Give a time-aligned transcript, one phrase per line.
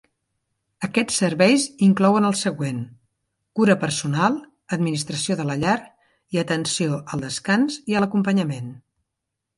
[0.85, 2.79] Aquests serveis inclouen el següent:
[3.59, 4.39] cura personal,
[4.79, 5.77] administració de la llar
[6.37, 8.75] i atenció al descans i a l'acompanyament.